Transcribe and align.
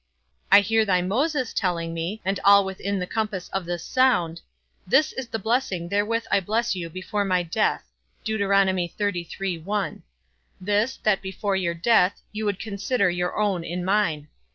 I 0.51 0.61
hear 0.61 0.83
thy 0.83 1.03
Moses 1.03 1.53
telling 1.53 1.93
me, 1.93 2.23
and 2.25 2.39
all 2.43 2.65
within 2.65 2.97
the 2.97 3.05
compass 3.05 3.49
of 3.49 3.65
this 3.65 3.83
sound, 3.85 4.41
This 4.87 5.13
is 5.13 5.27
the 5.27 5.37
blessing 5.37 5.87
wherewith 5.91 6.25
I 6.31 6.39
bless 6.39 6.75
you 6.75 6.89
before 6.89 7.23
my 7.23 7.43
death; 7.43 7.87
this, 8.27 8.47
that 11.03 11.21
before 11.21 11.55
your 11.55 11.75
death, 11.75 12.19
you 12.31 12.45
would 12.45 12.57
consider 12.59 13.11
your 13.11 13.37
own 13.37 13.63
in 13.63 13.85
mine. 13.85 14.27